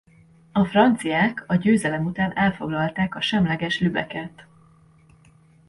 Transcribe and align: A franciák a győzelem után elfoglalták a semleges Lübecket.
A 0.51 0.65
franciák 0.65 1.43
a 1.47 1.55
győzelem 1.55 2.05
után 2.05 2.35
elfoglalták 2.35 3.15
a 3.15 3.21
semleges 3.21 3.79
Lübecket. 3.79 4.45